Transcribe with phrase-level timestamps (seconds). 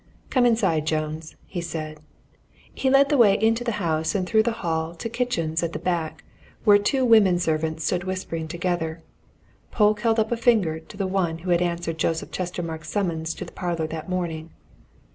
[0.31, 1.99] "Come inside, Jones," he said.
[2.73, 5.73] He led the way into the house and through the hall to the kitchens at
[5.73, 6.23] the back,
[6.63, 9.03] where two women servants stood whispering together.
[9.69, 13.45] Polke held up a finger to the one who had answered Joseph Chestermarke's summons to
[13.45, 14.49] the parlour that morning.